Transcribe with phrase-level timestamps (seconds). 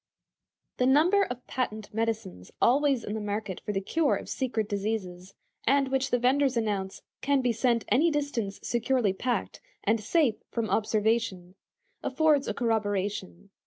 [0.77, 5.35] The number of patent medicines always in the market for the cure of secret diseases,
[5.67, 10.71] and which the vendors announce "can be sent any distance securely packed, and safe from
[10.71, 11.53] observation,"
[12.01, 13.51] affords a corroboration.